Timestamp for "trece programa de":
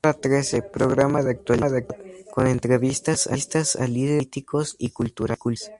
0.20-1.32